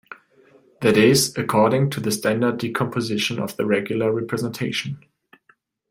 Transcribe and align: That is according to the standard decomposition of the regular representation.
That 0.81 0.97
is 0.97 1.37
according 1.37 1.91
to 1.91 1.99
the 1.99 2.11
standard 2.11 2.57
decomposition 2.57 3.37
of 3.37 3.55
the 3.55 3.67
regular 3.67 4.11
representation. 4.11 5.05